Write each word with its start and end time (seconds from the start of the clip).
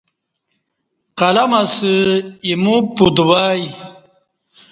قلم 1.19 1.51
اسہ 1.61 1.93
ایمو 2.45 2.75
پَتوا 2.95 3.45
ی 3.59 3.65